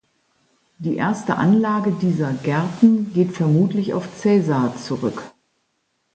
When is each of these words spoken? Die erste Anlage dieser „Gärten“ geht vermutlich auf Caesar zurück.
Die 0.79 0.95
erste 0.95 1.35
Anlage 1.35 1.91
dieser 1.91 2.33
„Gärten“ 2.33 3.13
geht 3.13 3.33
vermutlich 3.33 3.93
auf 3.93 4.07
Caesar 4.19 4.75
zurück. 4.75 5.21